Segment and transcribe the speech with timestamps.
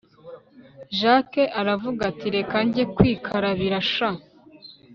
[0.99, 4.09] jack aravuga ati reka njye kwikarabira sha